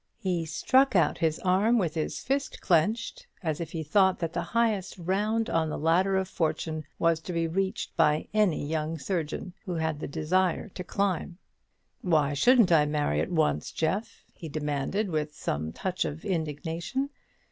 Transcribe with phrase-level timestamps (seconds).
[0.17, 4.41] He struck out his arm, with his fist clenched, as if he thought that the
[4.57, 9.53] highest round on the ladder of fortune was to be reached by any young surgeon
[9.63, 11.37] who had the desire to climb.
[12.01, 17.11] "Why shouldn't I marry at once, Jeff?" he demanded, with some touch of indignation.